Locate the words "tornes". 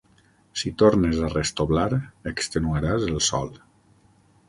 0.83-1.19